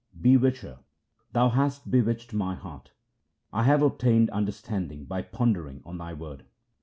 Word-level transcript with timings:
Bewitcher, 0.19 0.79
Thou 1.33 1.49
hast 1.49 1.91
bewitched 1.91 2.33
my 2.33 2.55
heart; 2.55 2.91
I 3.53 3.61
have 3.65 3.83
obtained 3.83 4.31
understanding 4.31 5.05
by 5.05 5.21
pondering 5.21 5.83
on 5.85 5.99
Thy 5.99 6.11
Word. 6.15 6.43